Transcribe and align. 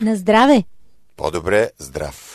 На 0.00 0.16
здраве! 0.16 0.64
По-добре 1.16 1.70
здрав! 1.78 2.34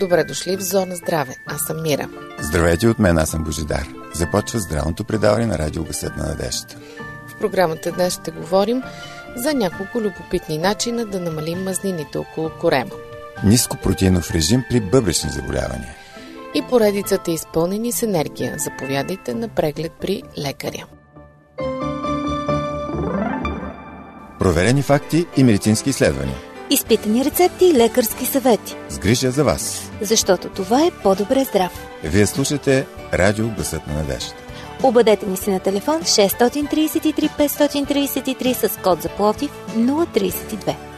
Добре 0.00 0.24
дошли 0.24 0.56
в 0.56 0.60
Зона 0.60 0.96
Здраве. 0.96 1.34
Аз 1.46 1.66
съм 1.66 1.82
Мира. 1.82 2.08
Здравейте 2.38 2.88
от 2.88 2.98
мен, 2.98 3.18
аз 3.18 3.30
съм 3.30 3.44
Божидар. 3.44 3.88
Започва 4.14 4.58
здравното 4.58 5.04
предаване 5.04 5.46
на 5.46 5.58
радио 5.58 5.84
Гъсът 5.84 6.16
на 6.16 6.24
надеждата. 6.24 6.76
В 7.28 7.38
програмата 7.40 7.92
днес 7.92 8.14
ще 8.14 8.30
говорим 8.30 8.82
за 9.36 9.54
няколко 9.54 10.00
любопитни 10.00 10.58
начина 10.58 11.06
да 11.06 11.20
намалим 11.20 11.62
мазнините 11.62 12.18
около 12.18 12.50
корема. 12.60 12.90
Ниско 13.44 13.76
протеинов 13.76 14.30
режим 14.30 14.64
при 14.70 14.80
бъбречни 14.80 15.30
заболявания. 15.30 15.94
И 16.54 16.62
поредицата 16.62 17.30
е 17.30 17.34
изпълнени 17.34 17.92
с 17.92 18.02
енергия. 18.02 18.54
Заповядайте 18.58 19.34
на 19.34 19.48
преглед 19.48 19.92
при 20.00 20.22
лекаря. 20.38 20.86
Проверени 24.38 24.82
факти 24.82 25.26
и 25.36 25.44
медицински 25.44 25.90
изследвания. 25.90 26.36
Изпитани 26.70 27.24
рецепти 27.24 27.64
и 27.66 27.74
лекарски 27.74 28.26
съвети. 28.26 28.76
С 28.88 28.98
грижа 28.98 29.30
за 29.30 29.44
вас. 29.44 29.90
Защото 30.00 30.48
това 30.48 30.86
е 30.86 30.90
по-добре 31.02 31.44
здрав. 31.44 31.88
Вие 32.04 32.26
слушате 32.26 32.86
Радио 33.14 33.48
Гласът 33.48 33.86
на 33.86 33.94
надеждата. 33.94 34.42
Обадете 34.82 35.26
ни 35.26 35.36
се 35.36 35.50
на 35.50 35.60
телефон 35.60 36.00
633 36.00 37.30
533 37.38 38.66
с 38.66 38.78
код 38.82 39.02
за 39.02 39.08
Пловдив 39.08 39.50
032. 39.76 40.91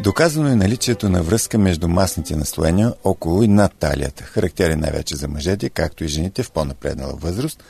Доказано 0.00 0.48
е 0.48 0.56
наличието 0.56 1.08
на 1.08 1.22
връзка 1.22 1.58
между 1.58 1.88
масните 1.88 2.36
наслоения 2.36 2.94
около 3.04 3.42
и 3.42 3.48
над 3.48 3.72
талията, 3.78 4.24
характерен 4.24 4.80
най-вече 4.80 5.16
за 5.16 5.28
мъжете, 5.28 5.70
както 5.70 6.04
и 6.04 6.08
жените 6.08 6.42
в 6.42 6.50
по-напреднала 6.50 7.12
възраст, 7.12 7.64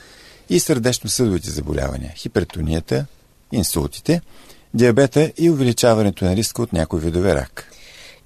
и 0.50 0.60
сърдечно-съдовите 0.60 1.50
заболявания, 1.50 2.12
хипертонията, 2.16 3.06
инсултите, 3.52 4.20
диабета 4.74 5.32
и 5.38 5.50
увеличаването 5.50 6.24
на 6.24 6.36
риска 6.36 6.62
от 6.62 6.72
някои 6.72 7.00
видове 7.00 7.34
рак. 7.34 7.70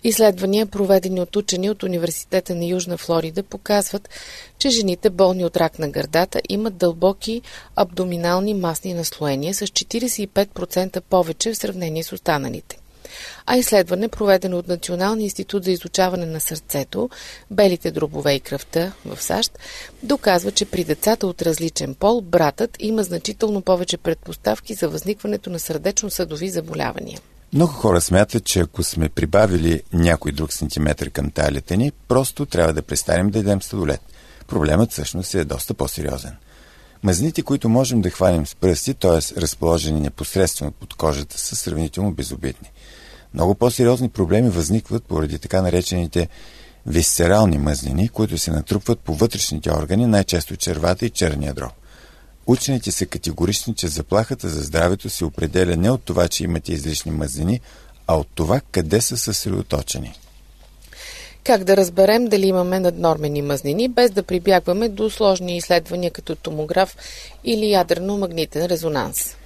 Изследвания, 0.05 0.67
проведени 0.67 1.21
от 1.21 1.37
учени 1.37 1.71
от 1.71 1.83
Университета 1.83 2.55
на 2.55 2.65
Южна 2.65 2.97
Флорида, 2.97 3.43
показват, 3.43 4.09
че 4.59 4.71
жените 4.71 5.11
болни 5.11 5.45
от 5.45 5.57
рак 5.57 5.79
на 5.79 5.89
гърдата 5.89 6.41
имат 6.49 6.77
дълбоки 6.77 7.43
абдоминални 7.77 8.55
масни 8.55 8.95
наслоения 8.95 9.55
с 9.55 9.67
45% 9.67 11.01
повече 11.01 11.53
в 11.53 11.57
сравнение 11.57 12.03
с 12.03 12.13
останалите 12.13 12.79
а 13.47 13.57
изследване, 13.57 14.09
проведено 14.09 14.59
от 14.59 14.69
Националния 14.69 15.25
институт 15.25 15.65
за 15.65 15.71
изучаване 15.71 16.27
на 16.27 16.41
сърцето, 16.41 17.11
белите 17.51 17.91
дробове 17.91 18.35
и 18.35 18.41
кръвта 18.41 18.93
в 19.05 19.23
САЩ, 19.23 19.59
доказва, 20.03 20.51
че 20.51 20.65
при 20.65 20.85
децата 20.85 21.27
от 21.27 21.43
различен 21.43 21.95
пол 21.95 22.21
братът 22.21 22.77
има 22.79 23.03
значително 23.03 23.63
повече 23.63 23.97
предпоставки 23.97 24.75
за 24.75 24.89
възникването 24.89 25.51
на 25.51 25.59
сърдечно-съдови 25.59 26.51
заболявания. 26.51 27.21
Много 27.53 27.73
хора 27.73 28.01
смятат, 28.01 28.45
че 28.45 28.61
ако 28.61 28.83
сме 28.83 29.09
прибавили 29.09 29.83
някой 29.93 30.33
друг 30.33 30.53
сантиметр 30.53 31.11
към 31.11 31.31
талията 31.31 31.77
ни, 31.77 31.93
просто 32.09 32.47
трябва 32.47 32.73
да 32.73 32.83
престанем 32.83 33.31
да 33.31 33.39
ядем 33.39 33.63
сладолет. 33.63 34.01
Проблемът 34.49 34.93
всъщност 34.93 35.35
е 35.35 35.45
доста 35.45 35.75
по-сериозен. 35.75 36.37
Мазните, 37.03 37.43
които 37.43 37.69
можем 37.69 38.01
да 38.01 38.11
хванем 38.11 38.47
с 38.47 38.55
пръсти, 38.55 38.95
т.е. 38.95 39.41
разположени 39.41 40.01
непосредствено 40.01 40.71
под 40.73 40.95
кожата, 40.95 41.39
са 41.39 41.57
сравнително 41.57 42.13
безобидни. 42.13 42.71
Много 43.35 43.55
по-сериозни 43.55 44.09
проблеми 44.09 44.51
възникват 44.51 45.05
поради 45.05 45.39
така 45.39 45.63
наречените 45.63 46.29
висцерални 46.87 47.59
мъзнини, 47.59 48.09
които 48.09 48.39
се 48.39 48.51
натрупват 48.51 49.01
по 49.01 49.15
вътрешните 49.15 49.73
органи, 49.73 50.07
най-често 50.07 50.57
червата 50.57 51.07
и 51.07 51.11
черния 51.11 51.55
дроб. 51.55 51.73
Учените 52.47 52.91
са 52.91 53.07
категорични, 53.07 53.75
че 53.75 53.89
заплахата 53.89 54.49
за 54.49 54.63
здравето 54.63 55.11
се 55.11 55.25
определя 55.25 55.77
не 55.77 55.91
от 55.91 56.03
това, 56.03 56.29
че 56.29 56.45
имате 56.45 56.73
излишни 56.73 57.13
мъзнини, 57.13 57.61
а 58.07 58.17
от 58.17 58.29
това 58.35 58.61
къде 58.73 59.01
са 59.01 59.17
съсредоточени. 59.17 60.15
Как 61.45 61.65
да 61.65 61.77
разберем 61.77 62.29
дали 62.29 62.47
имаме 62.47 62.81
наднормени 62.81 63.43
мъзнини, 63.43 63.89
без 63.89 64.11
да 64.11 64.23
прибягваме 64.23 64.89
до 64.89 65.11
сложни 65.11 65.57
изследвания 65.57 66.11
като 66.11 66.37
томограф 66.37 66.97
или 67.45 67.73
ядрено-магнитен 67.73 68.67
резонанс? 68.67 69.37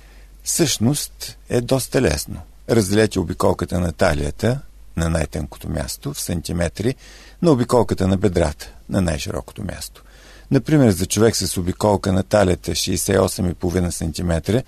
Същност 0.44 1.38
е 1.48 1.60
доста 1.60 2.02
лесно. 2.02 2.40
Разделете 2.70 3.20
обиколката 3.20 3.80
на 3.80 3.92
талията 3.92 4.60
на 4.96 5.08
най-тънкото 5.08 5.68
място 5.68 6.14
в 6.14 6.20
сантиметри 6.20 6.94
на 7.42 7.50
обиколката 7.50 8.08
на 8.08 8.16
бедрата 8.16 8.70
на 8.88 9.02
най-широкото 9.02 9.62
място. 9.62 10.02
Например, 10.50 10.90
за 10.90 11.06
човек 11.06 11.36
с 11.36 11.56
обиколка 11.56 12.12
на 12.12 12.22
талията 12.22 12.70
68,5 12.70 13.90
см 13.90 14.58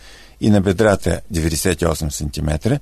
и 0.40 0.50
на 0.50 0.60
бедрата 0.60 1.20
98 1.32 2.10
см, 2.10 2.74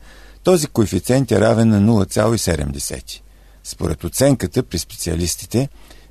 този 0.42 0.66
коефициент 0.66 1.32
е 1.32 1.40
равен 1.40 1.68
на 1.68 1.80
0,7. 1.80 3.20
Според 3.64 4.04
оценката 4.04 4.62
при 4.62 4.78
специалистите, 4.78 5.68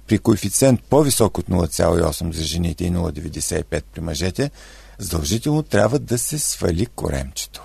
при 0.07 0.17
коефициент 0.17 0.81
по-висок 0.89 1.37
от 1.37 1.49
0,8 1.49 2.33
за 2.33 2.43
жените 2.43 2.85
и 2.85 2.91
0,95 2.91 3.83
при 3.93 4.01
мъжете, 4.01 4.51
задължително 4.97 5.63
трябва 5.63 5.99
да 5.99 6.17
се 6.17 6.39
свали 6.39 6.85
коремчето. 6.85 7.61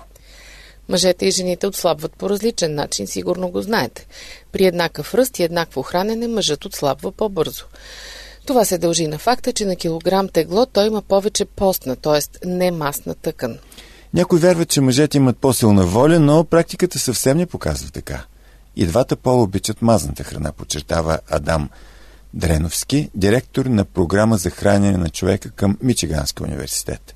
Мъжете 0.89 1.25
и 1.25 1.31
жените 1.31 1.67
отслабват 1.67 2.13
по 2.13 2.29
различен 2.29 2.75
начин, 2.75 3.07
сигурно 3.07 3.49
го 3.49 3.61
знаете. 3.61 4.07
При 4.51 4.65
еднакъв 4.65 5.13
ръст 5.13 5.39
и 5.39 5.43
еднакво 5.43 5.81
хранене 5.81 6.27
мъжът 6.27 6.65
отслабва 6.65 7.11
по-бързо. 7.11 7.65
Това 8.45 8.65
се 8.65 8.77
дължи 8.77 9.07
на 9.07 9.17
факта, 9.17 9.53
че 9.53 9.65
на 9.65 9.75
килограм 9.75 10.29
тегло 10.29 10.65
той 10.65 10.87
има 10.87 11.01
повече 11.01 11.45
постна, 11.45 11.95
т.е. 11.95 12.47
не 12.47 12.71
масна 12.71 13.15
тъкан. 13.15 13.57
Някои 14.13 14.39
вярват, 14.39 14.69
че 14.69 14.81
мъжете 14.81 15.17
имат 15.17 15.37
по-силна 15.37 15.85
воля, 15.85 16.19
но 16.19 16.43
практиката 16.43 16.99
съвсем 16.99 17.37
не 17.37 17.45
показва 17.45 17.91
така. 17.91 18.25
И 18.79 18.85
двата 18.85 19.15
пола 19.15 19.43
обичат 19.43 19.81
мазната 19.81 20.23
храна, 20.23 20.51
подчертава 20.51 21.19
Адам 21.29 21.69
Дреновски, 22.33 23.09
директор 23.15 23.65
на 23.65 23.85
програма 23.85 24.37
за 24.37 24.49
хранене 24.49 24.97
на 24.97 25.09
човека 25.09 25.51
към 25.51 25.77
Мичиганския 25.81 26.47
университет. 26.47 27.15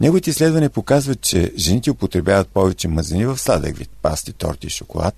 Неговите 0.00 0.30
изследвания 0.30 0.70
показват, 0.70 1.20
че 1.20 1.52
жените 1.58 1.90
употребяват 1.90 2.48
повече 2.48 2.88
мазнини 2.88 3.26
в 3.26 3.38
сладък 3.38 3.76
вид, 3.76 3.90
пасти, 4.02 4.32
торти 4.32 4.66
и 4.66 4.70
шоколад, 4.70 5.14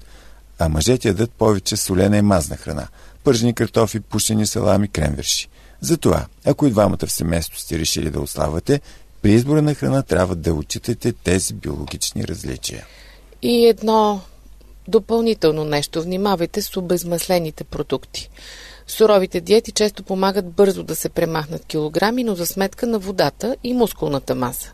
а 0.59 0.69
мъжете 0.69 1.09
ядат 1.09 1.31
повече 1.31 1.77
солена 1.77 2.17
и 2.17 2.23
мазна 2.23 2.57
храна, 2.57 2.89
пържени 3.25 3.55
картофи, 3.55 4.01
пушени 4.01 4.47
салами, 4.47 4.89
кремверши. 4.89 5.49
Затова, 5.81 6.27
ако 6.45 6.67
и 6.67 6.71
двамата 6.71 7.07
в 7.07 7.13
семейство 7.13 7.61
сте 7.61 7.79
решили 7.79 8.11
да 8.11 8.21
ославате, 8.21 8.81
при 9.23 9.33
избора 9.33 9.63
на 9.63 9.75
храна 9.75 10.03
трябва 10.03 10.37
да 10.37 10.55
отчитате 10.55 11.13
тези 11.13 11.55
биологични 11.55 12.29
различия. 12.29 12.87
И 13.43 13.67
едно 13.67 14.21
допълнително 14.89 15.65
нещо. 15.65 16.03
Внимавайте 16.03 16.63
с 16.63 16.77
обезмаслените 16.77 17.65
продукти. 17.65 18.31
Суровите 18.87 19.41
диети 19.41 19.73
често 19.73 20.03
помагат 20.03 20.49
бързо 20.51 20.83
да 20.83 20.97
се 20.97 21.09
премахнат 21.09 21.65
килограми, 21.65 22.25
но 22.25 22.35
за 22.35 22.47
сметка 22.47 22.87
на 22.87 22.99
водата 22.99 23.57
и 23.65 23.75
мускулната 23.75 24.35
маса. 24.35 24.73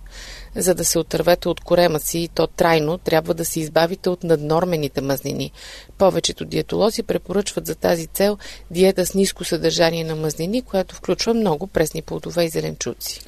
За 0.56 0.74
да 0.74 0.84
се 0.84 0.98
отървете 0.98 1.48
от 1.48 1.60
корема 1.60 2.00
си 2.00 2.18
и 2.18 2.28
то 2.28 2.46
трайно, 2.46 2.98
трябва 2.98 3.34
да 3.34 3.44
се 3.44 3.60
избавите 3.60 4.08
от 4.08 4.24
наднормените 4.24 5.00
мазнини. 5.00 5.52
Повечето 5.98 6.44
диетолози 6.44 7.02
препоръчват 7.02 7.66
за 7.66 7.74
тази 7.74 8.06
цел 8.06 8.38
диета 8.70 9.06
с 9.06 9.14
ниско 9.14 9.44
съдържание 9.44 10.04
на 10.04 10.16
мазнини, 10.16 10.62
която 10.62 10.94
включва 10.94 11.34
много 11.34 11.66
пресни 11.66 12.02
плодове 12.02 12.44
и 12.44 12.48
зеленчуци. 12.48 13.20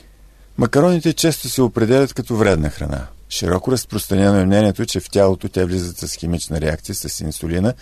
Макароните 0.58 1.12
често 1.12 1.48
се 1.48 1.62
определят 1.62 2.14
като 2.14 2.36
вредна 2.36 2.70
храна. 2.70 3.06
Широко 3.30 3.72
разпространено 3.72 4.38
е 4.38 4.46
мнението, 4.46 4.86
че 4.86 5.00
в 5.00 5.10
тялото 5.10 5.48
те 5.48 5.64
влизат 5.64 5.98
с 5.98 6.14
химична 6.14 6.60
реакция 6.60 6.94
с 6.94 7.20
инсулина 7.20 7.74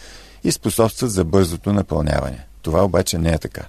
и 0.44 0.52
способстват 0.52 1.10
за 1.10 1.24
бързото 1.24 1.72
напълняване. 1.72 2.46
Това 2.62 2.84
обаче 2.84 3.18
не 3.18 3.32
е 3.32 3.38
така. 3.38 3.62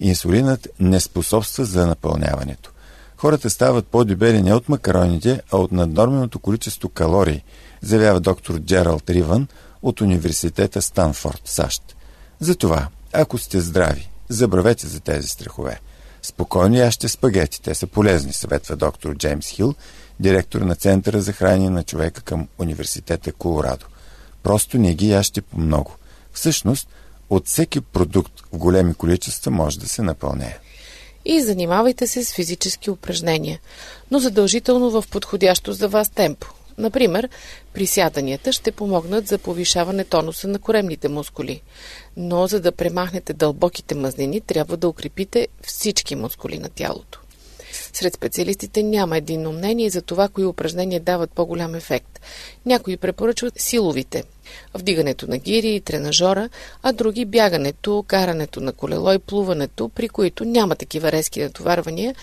Инсулинът 0.00 0.68
не 0.80 1.00
способства 1.00 1.64
за 1.64 1.86
напълняването. 1.86 2.72
Хората 3.16 3.50
стават 3.50 3.86
по-дебели 3.86 4.42
не 4.42 4.54
от 4.54 4.68
макароните, 4.68 5.40
а 5.52 5.56
от 5.56 5.72
наднорменото 5.72 6.38
количество 6.38 6.88
калории, 6.88 7.44
заявява 7.82 8.20
доктор 8.20 8.58
Джералд 8.58 9.10
Риван 9.10 9.48
от 9.82 10.00
университета 10.00 10.82
Станфорд, 10.82 11.42
САЩ. 11.44 11.96
Затова, 12.40 12.88
ако 13.12 13.38
сте 13.38 13.60
здрави, 13.60 14.10
забравете 14.28 14.86
за 14.86 15.00
тези 15.00 15.28
страхове. 15.28 15.80
Спокойно 16.26 16.76
яще 16.76 17.08
спагети, 17.08 17.62
те 17.62 17.74
са 17.74 17.86
полезни, 17.86 18.32
съветва 18.32 18.76
доктор 18.76 19.16
Джеймс 19.16 19.48
Хил, 19.48 19.74
директор 20.20 20.60
на 20.60 20.74
Центъра 20.74 21.20
за 21.20 21.32
хранение 21.32 21.70
на 21.70 21.82
човека 21.82 22.22
към 22.22 22.48
университета 22.58 23.32
Колорадо. 23.32 23.86
Просто 24.42 24.78
не 24.78 24.94
ги 24.94 25.10
яще 25.10 25.42
по 25.42 25.58
много. 25.58 25.96
Всъщност, 26.32 26.88
от 27.30 27.46
всеки 27.46 27.80
продукт 27.80 28.32
в 28.52 28.58
големи 28.58 28.94
количества 28.94 29.50
може 29.50 29.78
да 29.78 29.88
се 29.88 30.02
напълне. 30.02 30.58
И 31.24 31.42
занимавайте 31.42 32.06
се 32.06 32.24
с 32.24 32.34
физически 32.34 32.90
упражнения, 32.90 33.60
но 34.10 34.18
задължително 34.18 34.90
в 34.90 35.04
подходящо 35.10 35.72
за 35.72 35.88
вас 35.88 36.08
темпо. 36.08 36.46
Например, 36.78 37.28
присяданията 37.74 38.52
ще 38.52 38.72
помогнат 38.72 39.28
за 39.28 39.38
повишаване 39.38 40.04
тонуса 40.04 40.48
на 40.48 40.58
коремните 40.58 41.08
мускули. 41.08 41.62
Но 42.16 42.46
за 42.46 42.60
да 42.60 42.72
премахнете 42.72 43.32
дълбоките 43.32 43.94
мазнини, 43.94 44.40
трябва 44.40 44.76
да 44.76 44.88
укрепите 44.88 45.48
всички 45.62 46.14
мускули 46.14 46.58
на 46.58 46.68
тялото. 46.68 47.20
Сред 47.92 48.14
специалистите 48.14 48.82
няма 48.82 49.16
единно 49.16 49.52
мнение 49.52 49.90
за 49.90 50.02
това, 50.02 50.28
кои 50.28 50.44
упражнения 50.44 51.00
дават 51.00 51.30
по-голям 51.30 51.74
ефект. 51.74 52.20
Някои 52.66 52.96
препоръчват 52.96 53.54
силовите– 53.56 54.24
вдигането 54.74 55.26
на 55.26 55.38
гири 55.38 55.74
и 55.74 55.80
тренажора, 55.80 56.48
а 56.82 56.92
други 56.92 57.24
бягането, 57.24 58.04
карането 58.06 58.60
на 58.60 58.72
колело 58.72 59.12
и 59.12 59.18
плуването, 59.18 59.88
при 59.88 60.08
които 60.08 60.44
няма 60.44 60.76
такива 60.76 61.12
резки 61.12 61.42
натоварвания, 61.42 62.14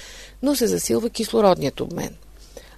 но 0.41 0.55
се 0.55 0.67
засилва 0.67 1.09
кислородният 1.09 1.79
обмен. 1.79 2.15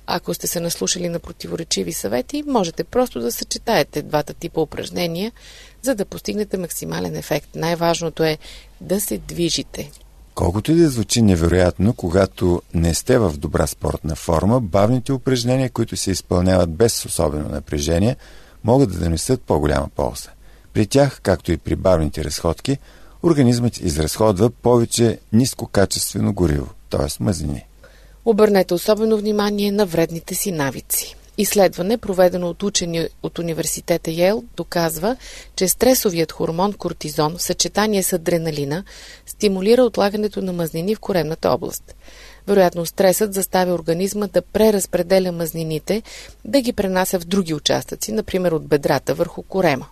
Ако 0.08 0.34
сте 0.34 0.48
се 0.48 0.60
наслушали 0.60 1.10
на 1.10 1.20
противоречиви 1.20 1.94
съвети, 1.94 2.44
можете 2.48 2.84
просто 2.84 3.20
да 3.20 3.32
съчетаете 3.32 4.02
двата 4.02 4.34
типа 4.34 4.62
упражнения, 4.62 5.32
за 5.82 5.96
да 5.96 6.06
постигнете 6.06 6.58
максимален 6.58 7.16
ефект. 7.16 7.50
Най-важното 7.56 8.24
е 8.24 8.38
да 8.82 9.02
се 9.02 9.18
движите. 9.18 9.92
Колкото 10.36 10.72
и 10.72 10.76
да 10.76 10.90
звучи 10.90 11.22
невероятно, 11.22 11.94
когато 11.94 12.62
не 12.74 12.94
сте 12.94 13.18
в 13.18 13.38
добра 13.38 13.68
спортна 13.68 14.16
форма, 14.16 14.62
бавните 14.62 15.14
упражнения, 15.14 15.70
които 15.70 15.98
се 15.98 16.12
изпълняват 16.12 16.70
без 16.70 17.06
особено 17.06 17.50
напрежение, 17.50 18.16
могат 18.64 18.92
да 18.92 19.00
донесат 19.00 19.42
по-голяма 19.42 19.90
полза. 19.96 20.30
При 20.74 20.88
тях, 20.88 21.20
както 21.24 21.52
и 21.52 21.58
при 21.58 21.76
бавните 21.76 22.24
разходки, 22.24 22.78
организмът 23.24 23.78
изразходва 23.78 24.50
повече 24.50 25.20
нискокачествено 25.34 26.34
гориво, 26.34 26.68
т.е. 26.90 27.24
мазнини. 27.24 27.65
Обърнете 28.26 28.74
особено 28.74 29.18
внимание 29.18 29.72
на 29.72 29.86
вредните 29.86 30.36
си 30.36 30.52
навици. 30.52 31.16
Изследване, 31.38 31.98
проведено 31.98 32.50
от 32.50 32.64
учени 32.64 33.08
от 33.24 33.40
университета 33.40 34.12
Йейл, 34.12 34.44
доказва, 34.58 35.18
че 35.56 35.68
стресовият 35.68 36.32
хормон 36.32 36.74
кортизон 36.74 37.38
в 37.38 37.42
съчетание 37.42 38.04
с 38.04 38.14
адреналина 38.14 38.84
стимулира 39.26 39.84
отлагането 39.84 40.42
на 40.42 40.54
мазнини 40.54 40.96
в 40.96 41.00
коремната 41.00 41.50
област. 41.50 41.96
Вероятно 42.48 42.86
стресът 42.86 43.34
заставя 43.34 43.74
организма 43.74 44.28
да 44.28 44.42
преразпределя 44.42 45.32
мазнините, 45.32 46.02
да 46.46 46.62
ги 46.62 46.74
пренася 46.74 47.20
в 47.20 47.26
други 47.26 47.54
участъци, 47.54 48.12
например 48.12 48.52
от 48.52 48.68
бедрата 48.68 49.14
върху 49.14 49.44
корема. 49.44 49.88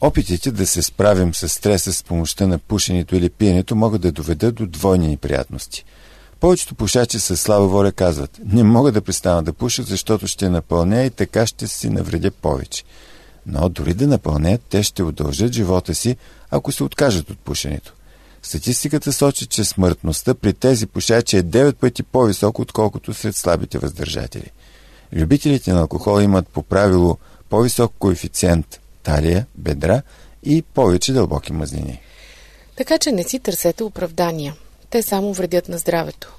Опитите 0.00 0.50
да 0.50 0.66
се 0.66 0.82
справим 0.82 1.34
с 1.34 1.48
стреса 1.48 1.92
с 1.92 2.02
помощта 2.02 2.46
на 2.46 2.58
пушенето 2.58 3.16
или 3.16 3.30
пиенето 3.30 3.76
могат 3.76 4.00
да 4.00 4.12
доведат 4.12 4.54
до 4.54 4.66
двойни 4.66 5.08
неприятности– 5.08 5.84
повечето 6.44 6.74
пушачи 6.74 7.18
с 7.18 7.36
слаба 7.36 7.66
воля 7.66 7.92
казват, 7.92 8.40
не 8.44 8.62
мога 8.62 8.92
да 8.92 9.00
престана 9.00 9.42
да 9.42 9.52
пушат, 9.52 9.86
защото 9.86 10.26
ще 10.26 10.48
напълня 10.48 11.02
и 11.02 11.10
така 11.10 11.46
ще 11.46 11.68
си 11.68 11.88
навредя 11.88 12.30
повече. 12.30 12.84
Но 13.46 13.68
дори 13.68 13.94
да 13.94 14.06
напълнят, 14.06 14.60
те 14.68 14.82
ще 14.82 15.02
удължат 15.02 15.52
живота 15.52 15.94
си, 15.94 16.16
ако 16.50 16.72
се 16.72 16.84
откажат 16.84 17.30
от 17.30 17.38
пушенето. 17.38 17.92
Статистиката 18.42 19.12
сочи, 19.12 19.46
че 19.46 19.64
смъртността 19.64 20.34
при 20.34 20.52
тези 20.52 20.86
пушачи 20.86 21.36
е 21.36 21.42
9 21.42 21.74
пъти 21.74 22.02
по-висока, 22.02 22.62
отколкото 22.62 23.14
сред 23.14 23.36
слабите 23.36 23.78
въздържатели. 23.78 24.50
Любителите 25.12 25.72
на 25.72 25.80
алкохол 25.80 26.20
имат 26.20 26.48
по 26.48 26.62
правило 26.62 27.18
по-висок 27.50 27.92
коефициент 27.98 28.80
талия, 29.02 29.46
бедра 29.54 30.02
и 30.42 30.62
повече 30.62 31.12
дълбоки 31.12 31.52
мазнини. 31.52 32.00
Така 32.76 32.98
че 32.98 33.12
не 33.12 33.22
си 33.22 33.38
търсете 33.38 33.84
оправдания 33.84 34.54
те 34.90 35.02
само 35.02 35.32
вредят 35.32 35.68
на 35.68 35.78
здравето. 35.78 36.34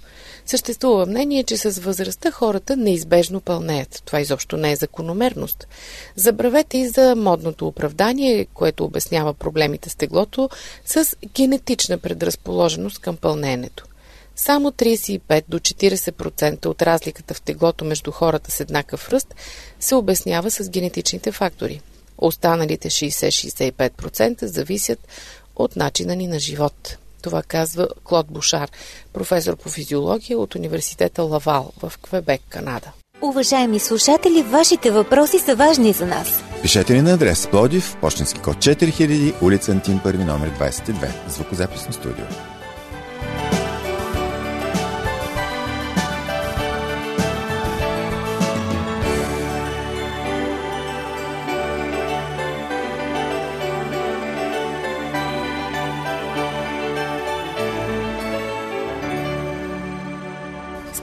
Съществува 0.45 1.06
мнение, 1.06 1.44
че 1.44 1.57
с 1.57 1.80
възрастта 1.80 2.31
хората 2.31 2.77
неизбежно 2.77 3.42
пълнеят. 3.42 4.01
Това 4.06 4.19
изобщо 4.19 4.57
не 4.57 4.71
е 4.71 4.75
закономерност. 4.75 5.68
Забравете 6.15 6.77
и 6.77 6.88
за 6.88 7.15
модното 7.15 7.68
оправдание, 7.68 8.45
което 8.53 8.86
обяснява 8.86 9.33
проблемите 9.33 9.89
с 9.89 9.95
теглото, 9.95 10.50
с 10.86 11.15
генетична 11.36 11.97
предразположеност 11.97 13.00
към 13.00 13.18
пълненето. 13.18 13.86
Само 14.36 14.71
35 14.71 15.44
до 15.50 15.59
40% 15.59 16.65
от 16.65 16.81
разликата 16.81 17.33
в 17.33 17.42
теглото 17.42 17.86
между 17.86 18.12
хората 18.12 18.51
с 18.51 18.59
еднакъв 18.59 19.09
ръст 19.09 19.36
се 19.80 19.95
обяснява 19.95 20.51
с 20.51 20.69
генетичните 20.69 21.31
фактори. 21.31 21.81
Останалите 22.18 22.89
60-65% 22.89 24.45
зависят 24.45 25.07
от 25.56 25.75
начина 25.75 26.15
ни 26.15 26.27
на 26.27 26.39
живот. 26.39 26.97
Това 27.25 27.44
казва 27.44 27.88
Клод 28.04 28.25
Бушар, 28.30 28.69
професор 29.13 29.56
по 29.57 29.69
физиология 29.69 30.39
от 30.39 30.56
университета 30.56 31.24
Лавал 31.24 31.72
в 31.81 31.94
Квебек, 32.01 32.42
Канада. 32.50 32.92
Уважаеми 33.22 33.80
слушатели, 33.80 34.44
вашите 34.44 34.92
въпроси 34.92 35.39
са 35.39 35.56
важни 35.56 35.94
за 35.94 36.06
нас. 36.06 36.44
Пишете 36.62 36.94
ни 36.94 37.01
на 37.01 37.13
адрес 37.13 37.48
Плодив, 37.48 37.98
почтенски 38.01 38.39
код 38.39 38.57
4000, 38.57 39.44
улица 39.44 39.72
Антим 39.72 40.00
1, 40.00 40.25
номер 40.25 40.51
22, 40.60 41.07
звукозаписно 41.30 41.94
студио. 41.94 42.55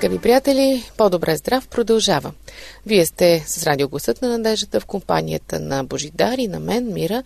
Скъпи 0.03 0.19
приятели, 0.19 0.85
по-добре 0.97 1.37
здрав 1.37 1.69
продължава. 1.69 2.33
Вие 2.87 3.07
сте 3.07 3.45
с 3.47 3.67
радиогласът 3.67 4.23
на 4.23 4.29
надеждата 4.29 4.81
в 4.81 4.87
компанията 4.87 5.61
на 5.61 5.85
Божидар 5.85 6.39
и 6.39 6.49
на 6.49 6.61
мен, 6.61 6.93
Мира. 6.93 7.23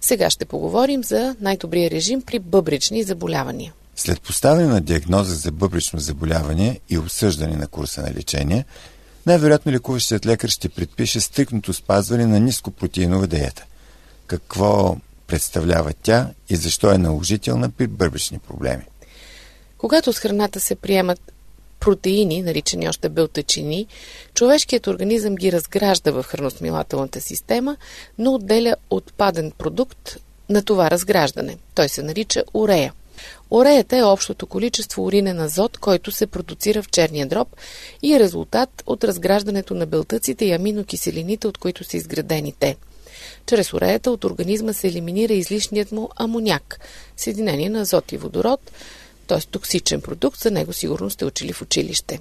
Сега 0.00 0.30
ще 0.30 0.44
поговорим 0.44 1.04
за 1.04 1.36
най-добрия 1.40 1.90
режим 1.90 2.22
при 2.22 2.38
бъбрични 2.38 3.02
заболявания. 3.02 3.72
След 3.96 4.20
поставяне 4.20 4.66
на 4.66 4.80
диагноза 4.80 5.34
за 5.34 5.52
бъбрично 5.52 5.98
заболяване 5.98 6.80
и 6.88 6.98
обсъждане 6.98 7.56
на 7.56 7.66
курса 7.66 8.02
на 8.02 8.14
лечение, 8.14 8.64
най-вероятно 9.26 9.72
лекуващият 9.72 10.26
лекар 10.26 10.48
ще 10.48 10.68
предпише 10.68 11.20
стрикното 11.20 11.72
спазване 11.72 12.26
на 12.26 12.40
нископротеинова 12.40 13.26
диета. 13.26 13.64
Какво 14.26 14.96
представлява 15.26 15.92
тя 16.02 16.30
и 16.48 16.56
защо 16.56 16.92
е 16.92 16.98
наложителна 16.98 17.70
при 17.70 17.86
бъбрични 17.86 18.38
проблеми? 18.38 18.82
Когато 19.78 20.12
с 20.12 20.18
храната 20.18 20.60
се 20.60 20.74
приемат 20.74 21.20
протеини, 21.80 22.42
наричани 22.42 22.88
още 22.88 23.08
белтъчини, 23.08 23.86
човешкият 24.34 24.86
организъм 24.86 25.34
ги 25.34 25.52
разгражда 25.52 26.10
в 26.10 26.22
храносмилателната 26.22 27.20
система, 27.20 27.76
но 28.18 28.34
отделя 28.34 28.76
отпаден 28.90 29.50
продукт 29.58 30.16
на 30.48 30.62
това 30.62 30.90
разграждане. 30.90 31.56
Той 31.74 31.88
се 31.88 32.02
нарича 32.02 32.44
урея. 32.54 32.92
Уреята 33.50 33.96
е 33.96 34.02
общото 34.02 34.46
количество 34.46 35.04
уринен 35.04 35.40
азот, 35.40 35.78
който 35.78 36.10
се 36.10 36.26
продуцира 36.26 36.82
в 36.82 36.90
черния 36.90 37.26
дроб 37.26 37.48
и 38.02 38.14
е 38.14 38.20
резултат 38.20 38.82
от 38.86 39.04
разграждането 39.04 39.74
на 39.74 39.86
белтъците 39.86 40.44
и 40.44 40.52
аминокиселините, 40.52 41.46
от 41.46 41.58
които 41.58 41.84
са 41.84 41.96
изградени 41.96 42.54
те. 42.58 42.76
Чрез 43.46 43.72
уреята 43.72 44.10
от 44.10 44.24
организма 44.24 44.72
се 44.72 44.88
елиминира 44.88 45.32
излишният 45.32 45.92
му 45.92 46.08
амоняк, 46.16 46.80
съединение 47.16 47.68
на 47.68 47.80
азот 47.80 48.12
и 48.12 48.16
водород, 48.16 48.60
т.е. 49.30 49.40
токсичен 49.40 50.00
продукт, 50.00 50.40
за 50.40 50.50
него 50.50 50.72
сигурно 50.72 51.10
сте 51.10 51.24
учили 51.24 51.52
в 51.52 51.62
училище. 51.62 52.18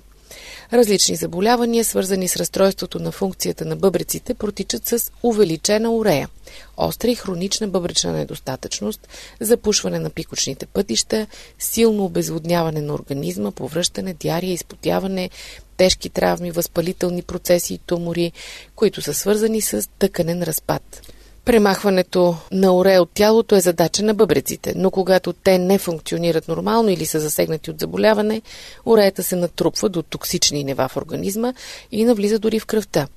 Различни 0.73 1.15
заболявания, 1.15 1.85
свързани 1.85 2.27
с 2.27 2.35
разстройството 2.35 2.99
на 2.99 3.11
функцията 3.11 3.65
на 3.65 3.75
бъбреците, 3.75 4.33
протичат 4.33 4.87
с 4.87 5.11
увеличена 5.23 5.91
урея, 5.91 6.29
остра 6.77 7.11
и 7.11 7.15
хронична 7.15 7.67
бъбречна 7.67 8.11
недостатъчност, 8.11 9.07
запушване 9.39 9.99
на 9.99 10.09
пикочните 10.09 10.65
пътища, 10.65 11.27
силно 11.59 12.05
обезводняване 12.05 12.81
на 12.81 12.93
организма, 12.93 13.51
повръщане, 13.51 14.13
диария, 14.13 14.53
изпотяване, 14.53 15.29
тежки 15.77 16.09
травми, 16.09 16.51
възпалителни 16.51 17.21
процеси 17.21 17.73
и 17.73 17.77
тумори, 17.77 18.31
които 18.75 19.01
са 19.01 19.13
свързани 19.13 19.61
с 19.61 19.89
тъканен 19.99 20.43
разпад. 20.43 21.01
Премахването 21.45 22.37
на 22.51 22.73
уре 22.73 22.99
от 22.99 23.09
тялото 23.13 23.55
е 23.55 23.61
задача 23.61 24.03
на 24.03 24.13
бъбреците, 24.13 24.73
но 24.75 24.91
когато 24.91 25.33
те 25.33 25.57
не 25.57 25.77
функционират 25.77 26.47
нормално 26.47 26.89
или 26.89 27.05
са 27.05 27.19
засегнати 27.19 27.71
от 27.71 27.79
заболяване, 27.79 28.41
уреята 28.85 29.23
се 29.23 29.35
натрупва 29.35 29.89
до 29.89 30.01
токсични 30.01 30.63
нива 30.63 30.87
в 30.87 30.97
организма 30.97 31.53
и 31.91 32.03
навлиза 32.03 32.39
дори 32.39 32.59
в 32.59 32.65
кръвта. 32.65 33.07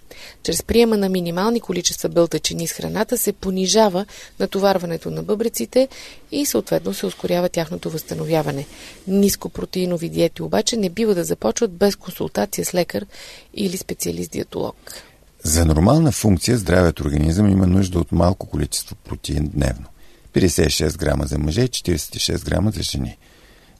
Чрез 0.42 0.62
приема 0.62 0.96
на 0.96 1.08
минимални 1.08 1.60
количества 1.60 2.08
бълтачини 2.08 2.66
с 2.66 2.72
храната 2.72 3.18
се 3.18 3.32
понижава 3.32 4.06
натоварването 4.40 5.10
на 5.10 5.22
бъбреците 5.22 5.88
и 6.32 6.46
съответно 6.46 6.94
се 6.94 7.06
ускорява 7.06 7.48
тяхното 7.48 7.90
възстановяване. 7.90 8.66
Нископротеинови 9.08 10.08
диети 10.08 10.42
обаче 10.42 10.76
не 10.76 10.90
бива 10.90 11.14
да 11.14 11.24
започват 11.24 11.72
без 11.72 11.96
консултация 11.96 12.64
с 12.64 12.74
лекар 12.74 13.06
или 13.54 13.76
специалист-диетолог. 13.76 14.74
За 15.44 15.64
нормална 15.64 16.12
функция 16.12 16.58
здравият 16.58 17.00
организъм 17.00 17.48
има 17.48 17.66
нужда 17.66 17.98
от 17.98 18.12
малко 18.12 18.46
количество 18.46 18.96
протеин 18.96 19.50
дневно. 19.54 19.86
56 20.34 20.98
грама 20.98 21.26
за 21.26 21.38
мъже 21.38 21.62
и 21.62 21.68
46 21.68 22.44
грама 22.44 22.70
за 22.70 22.82
жени. 22.82 23.16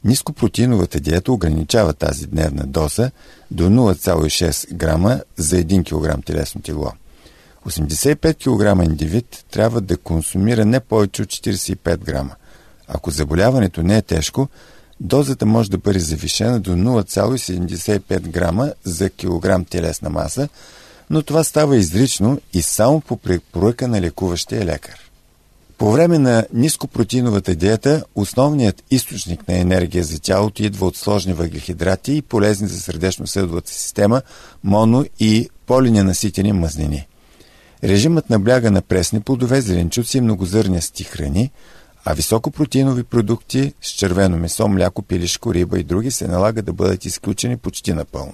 Нископротеиновата 0.03 0.99
диета 0.99 1.31
ограничава 1.31 1.93
тази 1.93 2.27
дневна 2.27 2.63
доза 2.67 3.11
до 3.51 3.69
0,6 3.69 4.73
грама 4.73 5.21
за 5.37 5.55
1 5.55 6.17
кг 6.17 6.25
телесно 6.25 6.61
тегло. 6.61 6.91
85 7.67 8.35
кг 8.37 8.85
индивид 8.85 9.45
трябва 9.51 9.81
да 9.81 9.97
консумира 9.97 10.65
не 10.65 10.79
повече 10.79 11.21
от 11.21 11.29
45 11.29 11.97
грама. 11.97 12.35
Ако 12.87 13.11
заболяването 13.11 13.83
не 13.83 13.97
е 13.97 14.01
тежко, 14.01 14.47
дозата 14.99 15.45
може 15.45 15.71
да 15.71 15.77
бъде 15.77 15.99
завишена 15.99 16.59
до 16.59 16.71
0,75 16.71 18.19
грама 18.19 18.73
за 18.83 19.09
килограм 19.09 19.65
телесна 19.65 20.09
маса, 20.09 20.49
но 21.13 21.21
това 21.21 21.43
става 21.43 21.77
изрично 21.77 22.41
и 22.53 22.61
само 22.61 23.01
по 23.01 23.17
препоръка 23.17 23.87
на 23.87 24.01
лекуващия 24.01 24.65
лекар. 24.65 24.99
По 25.77 25.91
време 25.91 26.19
на 26.19 26.45
нископротеиновата 26.53 27.55
диета 27.55 28.03
основният 28.15 28.83
източник 28.91 29.47
на 29.47 29.57
енергия 29.57 30.03
за 30.03 30.19
тялото 30.19 30.63
идва 30.63 30.87
от 30.87 30.97
сложни 30.97 31.33
въглехидрати 31.33 32.13
и 32.13 32.21
полезни 32.21 32.67
за 32.67 32.79
сърдечно-съдовата 32.79 33.71
система 33.71 34.21
моно- 34.63 35.05
и 35.19 35.49
полиненаситени 35.65 36.53
мазнини. 36.53 37.07
Режимът 37.83 38.29
набляга 38.29 38.71
на 38.71 38.81
пресни 38.81 39.21
плодове, 39.21 39.61
зеленчуци 39.61 40.17
и 40.17 40.21
многозърнясти 40.21 41.03
храни, 41.03 41.51
а 42.05 42.13
високопротеинови 42.13 43.03
продукти 43.03 43.73
с 43.81 43.89
червено 43.89 44.37
месо, 44.37 44.67
мляко, 44.67 45.01
пилишко, 45.01 45.53
риба 45.53 45.79
и 45.79 45.83
други 45.83 46.11
се 46.11 46.27
налага 46.27 46.61
да 46.61 46.73
бъдат 46.73 47.05
изключени 47.05 47.57
почти 47.57 47.93
напълно. 47.93 48.33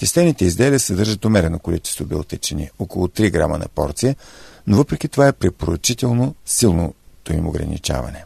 Тестените 0.00 0.44
изделия 0.44 0.80
съдържат 0.80 1.24
умерено 1.24 1.58
количество 1.58 2.04
белтечини, 2.04 2.70
около 2.78 3.08
3 3.08 3.30
грама 3.30 3.58
на 3.58 3.66
порция, 3.74 4.16
но 4.66 4.76
въпреки 4.76 5.08
това 5.08 5.28
е 5.28 5.32
препоръчително 5.32 6.34
силното 6.46 7.32
им 7.32 7.46
ограничаване. 7.46 8.24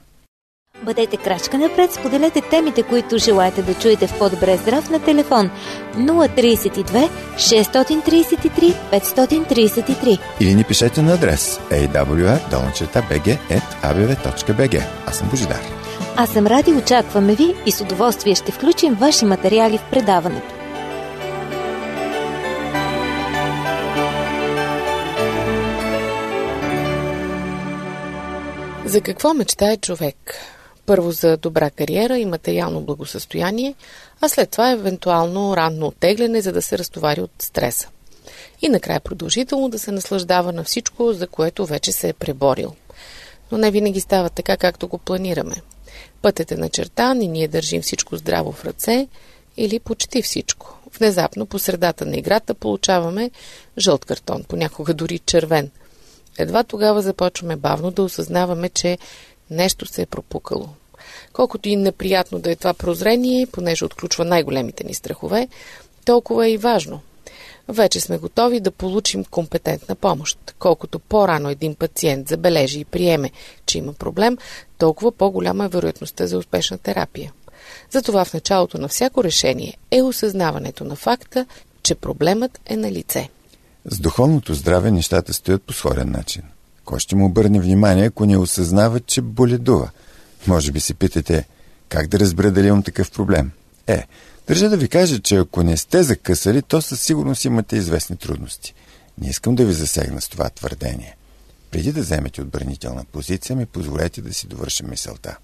Бъдете 0.85 1.16
крачка 1.16 1.59
напред, 1.59 1.93
споделете 1.93 2.40
темите, 2.40 2.83
които 2.83 3.19
желаете 3.19 3.62
да 3.62 3.75
чуете 3.75 4.07
в 4.07 4.19
по-добре 4.19 4.57
здрав 4.57 4.90
на 4.90 5.04
телефон 5.04 5.50
032 5.97 7.09
633 7.37 8.75
533 8.93 10.19
или 10.40 10.54
ни 10.54 10.64
пишете 10.64 11.02
на 11.02 11.14
адрес 11.14 11.61
awr.bg.abv.bg 11.71 12.45
Аз 15.07 15.19
съм 15.19 15.28
Божидар. 15.28 15.61
Аз 16.16 16.31
съм 16.31 16.47
Ради, 16.47 16.73
очакваме 16.73 17.35
ви 17.35 17.54
и 17.66 17.73
с 17.73 17.81
удоволствие 17.81 18.35
ще 18.35 18.52
включим 18.52 18.95
ваши 18.95 19.25
материали 19.25 19.78
в 19.78 19.90
предаването. 19.90 20.53
За 28.94 29.00
какво 29.00 29.34
мечтае 29.34 29.76
човек? 29.76 30.34
Първо 30.86 31.12
за 31.12 31.36
добра 31.36 31.70
кариера 31.70 32.18
и 32.18 32.24
материално 32.24 32.80
благосъстояние, 32.80 33.74
а 34.20 34.28
след 34.28 34.50
това 34.50 34.70
евентуално 34.70 35.56
ранно 35.56 35.86
оттегляне, 35.86 36.40
за 36.40 36.52
да 36.52 36.62
се 36.62 36.78
разтовари 36.78 37.20
от 37.20 37.30
стреса. 37.38 37.88
И 38.62 38.68
накрая 38.68 39.00
продължително 39.00 39.68
да 39.68 39.78
се 39.78 39.92
наслаждава 39.92 40.52
на 40.52 40.64
всичко, 40.64 41.12
за 41.12 41.26
което 41.26 41.66
вече 41.66 41.92
се 41.92 42.08
е 42.08 42.12
преборил. 42.12 42.74
Но 43.52 43.58
не 43.58 43.70
винаги 43.70 44.00
става 44.00 44.30
така, 44.30 44.56
както 44.56 44.88
го 44.88 44.98
планираме. 44.98 45.56
Пътят 46.22 46.52
е 46.52 46.56
начертан 46.56 47.22
и 47.22 47.28
ние 47.28 47.48
държим 47.48 47.82
всичко 47.82 48.16
здраво 48.16 48.52
в 48.52 48.64
ръце 48.64 49.08
или 49.56 49.78
почти 49.78 50.22
всичко. 50.22 50.78
Внезапно 50.98 51.46
по 51.46 51.58
средата 51.58 52.06
на 52.06 52.16
играта 52.16 52.54
получаваме 52.54 53.30
жълт 53.78 54.04
картон, 54.04 54.44
понякога 54.48 54.94
дори 54.94 55.18
червен– 55.18 55.70
едва 56.38 56.64
тогава 56.64 57.03
започваме 57.03 57.57
бавно 57.57 57.91
да 57.91 58.03
осъзнаваме, 58.03 58.69
че 58.69 58.99
нещо 59.50 59.87
се 59.87 60.03
е 60.03 60.07
пропукало. 60.07 60.69
Колкото 61.33 61.69
и 61.69 61.76
неприятно 61.76 62.38
да 62.38 62.50
е 62.50 62.57
това 62.57 62.75
прозрение, 62.75 63.47
понеже 63.47 63.85
отключва 63.85 64.25
най-големите 64.25 64.85
ни 64.85 64.95
страхове, 64.95 65.49
толкова 66.05 66.47
е 66.47 66.50
и 66.50 66.57
важно. 66.57 67.00
Вече 67.69 68.00
сме 68.00 68.19
готови 68.19 68.61
да 68.61 68.71
получим 68.71 69.25
компетентна 69.25 69.95
помощ. 69.95 70.55
Колкото 70.59 70.99
по-рано 70.99 71.50
един 71.50 71.75
пациент 71.75 72.29
забележи 72.29 72.81
и 72.81 72.85
приеме, 72.85 73.31
че 73.67 73.79
има 73.79 73.93
проблем, 73.93 74.38
толкова 74.79 75.12
по-голяма 75.12 75.64
е 75.64 75.69
вероятността 75.69 76.26
за 76.26 76.38
успешна 76.38 76.79
терапия. 76.79 77.33
Затова 77.91 78.25
в 78.25 78.35
началото 78.35 78.79
на 78.79 78.88
всяко 78.88 79.25
решение 79.25 79.76
е 79.91 80.03
осъзнаването 80.03 80.85
на 80.85 80.97
факта, 80.97 81.47
че 81.83 81.95
проблемът 81.95 82.61
е 82.67 82.76
на 82.76 82.93
лице. 82.93 83.29
С 83.87 83.99
духовното 83.99 84.55
здраве 84.55 84.91
нещата 84.91 85.35
стоят 85.35 85.62
по 85.62 85.73
сходен 85.73 86.11
начин. 86.11 86.43
Кой 86.85 87.00
ще 87.00 87.17
му 87.17 87.26
обърне 87.26 87.61
внимание, 87.61 88.05
ако 88.05 88.26
не 88.26 88.37
осъзнава, 88.37 89.00
че 89.00 89.21
боледува? 89.21 89.91
Може 90.47 90.73
би 90.73 90.81
си 90.81 90.95
питате, 90.95 91.45
как 91.88 92.07
да 92.07 92.21
разбера 92.21 92.50
дали 92.50 92.67
имам 92.67 92.83
такъв 92.83 93.11
проблем? 93.11 93.50
Е, 93.87 94.07
държа 94.49 94.69
да 94.69 94.76
ви 94.76 94.88
кажа, 94.88 95.21
че 95.21 95.37
ако 95.37 95.62
не 95.62 95.76
сте 95.76 96.03
закъсали, 96.03 96.62
то 96.62 96.83
със 96.83 97.00
сигурност 97.00 97.45
имате 97.45 97.76
известни 97.76 98.17
трудности. 98.17 98.75
Не 99.19 99.29
искам 99.29 99.55
да 99.55 99.64
ви 99.64 99.73
засегна 99.73 100.21
с 100.21 100.29
това 100.29 100.50
твърдение. 100.50 101.17
Преди 101.71 101.93
да 101.93 102.00
вземете 102.00 102.43
отбранителна 102.43 103.05
позиция, 103.12 103.57
ми 103.57 103.67
позволете 103.67 104.23
да 104.23 104.35
си 104.35 104.47
довърша 104.47 104.85
мисълта. 104.85 105.37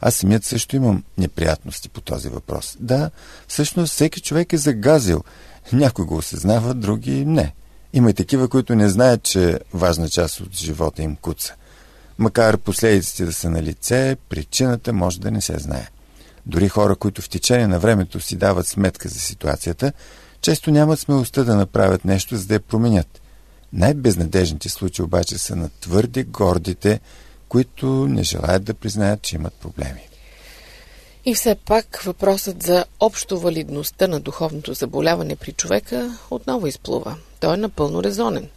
Аз 0.00 0.14
самият 0.14 0.44
също 0.44 0.76
имам 0.76 1.04
неприятности 1.18 1.88
по 1.88 2.00
този 2.00 2.28
въпрос. 2.28 2.76
Да, 2.80 3.10
всъщност 3.48 3.92
всеки 3.92 4.20
човек 4.20 4.52
е 4.52 4.58
загазил. 4.58 5.24
Някой 5.72 6.04
го 6.04 6.16
осъзнава, 6.16 6.74
други 6.74 7.24
не. 7.24 7.52
Има 7.96 8.10
и 8.10 8.14
такива, 8.14 8.48
които 8.48 8.74
не 8.74 8.88
знаят, 8.88 9.22
че 9.22 9.60
важна 9.74 10.08
част 10.08 10.40
от 10.40 10.56
живота 10.56 11.02
им 11.02 11.16
куца. 11.16 11.54
Макар 12.18 12.58
последиците 12.58 13.24
да 13.24 13.32
са 13.32 13.50
на 13.50 13.62
лице, 13.62 14.16
причината 14.28 14.92
може 14.92 15.20
да 15.20 15.30
не 15.30 15.40
се 15.40 15.58
знае. 15.58 15.88
Дори 16.46 16.68
хора, 16.68 16.96
които 16.96 17.22
в 17.22 17.28
течение 17.28 17.66
на 17.66 17.78
времето 17.78 18.20
си 18.20 18.36
дават 18.36 18.66
сметка 18.66 19.08
за 19.08 19.20
ситуацията, 19.20 19.92
често 20.40 20.70
нямат 20.70 21.00
смелостта 21.00 21.44
да 21.44 21.56
направят 21.56 22.04
нещо, 22.04 22.36
за 22.36 22.46
да 22.46 22.54
я 22.54 22.60
променят. 22.60 23.20
Най-безнадежните 23.72 24.68
случаи 24.68 25.04
обаче 25.04 25.38
са 25.38 25.56
на 25.56 25.70
твърде 25.80 26.24
гордите, 26.24 27.00
които 27.48 27.86
не 27.86 28.22
желаят 28.22 28.64
да 28.64 28.74
признаят, 28.74 29.22
че 29.22 29.36
имат 29.36 29.54
проблеми. 29.54 30.08
И 31.24 31.34
все 31.34 31.54
пак 31.54 32.02
въпросът 32.04 32.62
за 32.62 32.84
общо 33.00 33.40
валидността 33.40 34.06
на 34.06 34.20
духовното 34.20 34.74
заболяване 34.74 35.36
при 35.36 35.52
човека 35.52 36.18
отново 36.30 36.66
изплува. 36.66 37.16
Той 37.40 37.54
е 37.54 37.56
напълно 37.56 38.02
резонен. 38.02 38.48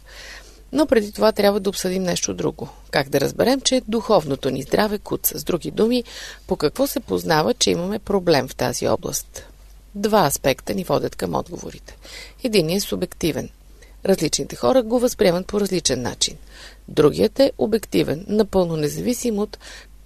Но 0.72 0.86
преди 0.86 1.12
това 1.12 1.32
трябва 1.32 1.60
да 1.60 1.70
обсъдим 1.70 2.02
нещо 2.02 2.34
друго. 2.34 2.68
Как 2.90 3.08
да 3.08 3.20
разберем, 3.20 3.60
че 3.60 3.82
духовното 3.88 4.50
ни 4.50 4.62
здраве 4.62 4.98
куца? 4.98 5.38
С 5.38 5.44
други 5.44 5.70
думи, 5.70 6.04
по 6.46 6.56
какво 6.56 6.86
се 6.86 7.00
познава, 7.00 7.54
че 7.54 7.70
имаме 7.70 7.98
проблем 7.98 8.48
в 8.48 8.54
тази 8.54 8.88
област? 8.88 9.46
Два 9.94 10.26
аспекта 10.26 10.74
ни 10.74 10.84
водят 10.84 11.16
към 11.16 11.34
отговорите. 11.34 11.96
Един 12.44 12.70
е 12.70 12.80
субективен. 12.80 13.48
Различните 14.04 14.56
хора 14.56 14.82
го 14.82 14.98
възприемат 14.98 15.46
по 15.46 15.60
различен 15.60 16.02
начин. 16.02 16.36
Другият 16.88 17.40
е 17.40 17.52
обективен, 17.58 18.24
напълно 18.28 18.76
независим 18.76 19.38
от 19.38 19.58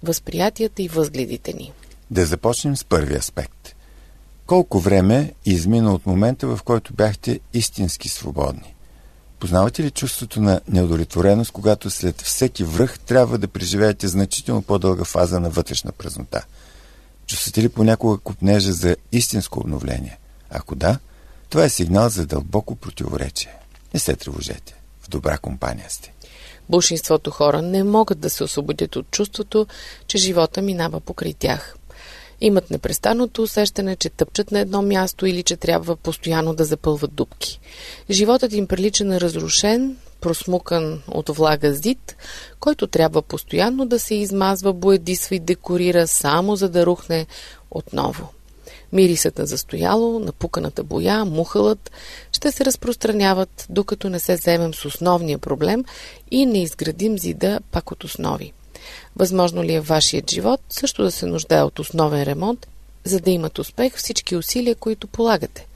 възприятията 0.03 0.81
и 0.81 0.87
възгледите 0.87 1.53
ни. 1.53 1.71
Да 2.11 2.25
започнем 2.25 2.77
с 2.77 2.83
първи 2.83 3.15
аспект. 3.15 3.74
Колко 4.45 4.79
време 4.79 5.33
измина 5.45 5.93
от 5.93 6.05
момента, 6.05 6.47
в 6.47 6.59
който 6.63 6.93
бяхте 6.93 7.39
истински 7.53 8.09
свободни? 8.09 8.75
Познавате 9.39 9.83
ли 9.83 9.91
чувството 9.91 10.41
на 10.41 10.61
неудовлетвореност, 10.67 11.51
когато 11.51 11.89
след 11.89 12.21
всеки 12.21 12.63
връх 12.63 12.99
трябва 12.99 13.37
да 13.37 13.47
преживеете 13.47 14.07
значително 14.07 14.61
по-дълга 14.61 15.03
фаза 15.03 15.39
на 15.39 15.49
вътрешна 15.49 15.91
празнота? 15.91 16.45
Чувствате 17.27 17.63
ли 17.63 17.69
понякога 17.69 18.17
купнежа 18.17 18.73
за 18.73 18.95
истинско 19.11 19.59
обновление? 19.59 20.19
Ако 20.49 20.75
да, 20.75 20.99
това 21.49 21.63
е 21.63 21.69
сигнал 21.69 22.09
за 22.09 22.25
дълбоко 22.25 22.75
противоречие. 22.75 23.53
Не 23.93 23.99
се 23.99 24.15
тревожете. 24.15 24.75
В 25.01 25.09
добра 25.09 25.37
компания 25.37 25.85
сте. 25.89 26.13
Большинството 26.69 27.31
хора 27.31 27.61
не 27.61 27.83
могат 27.83 28.19
да 28.19 28.29
се 28.29 28.43
освободят 28.43 28.95
от 28.95 29.11
чувството, 29.11 29.67
че 30.07 30.17
живота 30.17 30.61
минава 30.61 30.99
покрай 30.99 31.33
тях 31.33 31.75
имат 32.41 32.71
непрестанното 32.71 33.41
усещане, 33.41 33.95
че 33.95 34.09
тъпчат 34.09 34.51
на 34.51 34.59
едно 34.59 34.81
място 34.81 35.25
или 35.25 35.43
че 35.43 35.55
трябва 35.55 35.95
постоянно 35.95 36.53
да 36.53 36.65
запълват 36.65 37.13
дупки. 37.13 37.59
Животът 38.09 38.53
им 38.53 38.67
прилича 38.67 39.05
на 39.05 39.21
разрушен, 39.21 39.97
просмукан 40.21 41.01
от 41.07 41.29
влага 41.29 41.73
зид, 41.73 42.15
който 42.59 42.87
трябва 42.87 43.21
постоянно 43.21 43.85
да 43.85 43.99
се 43.99 44.15
измазва, 44.15 44.73
боедисва 44.73 45.35
и 45.35 45.39
декорира, 45.39 46.07
само 46.07 46.55
за 46.55 46.69
да 46.69 46.85
рухне 46.85 47.25
отново. 47.71 48.29
Мирисът 48.93 49.37
на 49.37 49.45
застояло, 49.45 50.19
напуканата 50.19 50.83
боя, 50.83 51.25
мухълът 51.25 51.91
ще 52.31 52.51
се 52.51 52.65
разпространяват, 52.65 53.65
докато 53.69 54.09
не 54.09 54.19
се 54.19 54.35
вземем 54.35 54.73
с 54.73 54.85
основния 54.85 55.39
проблем 55.39 55.85
и 56.31 56.45
не 56.45 56.63
изградим 56.63 57.17
зида 57.17 57.59
пак 57.71 57.91
от 57.91 58.03
основи. 58.03 58.53
Възможно 59.15 59.63
ли 59.63 59.73
е 59.73 59.81
вашият 59.81 60.31
живот 60.31 60.61
също 60.69 61.03
да 61.03 61.11
се 61.11 61.25
нуждае 61.25 61.63
от 61.63 61.79
основен 61.79 62.23
ремонт, 62.23 62.67
за 63.03 63.19
да 63.19 63.31
имат 63.31 63.59
успех 63.59 63.95
всички 63.95 64.35
усилия, 64.35 64.75
които 64.75 65.07
полагате? 65.07 65.67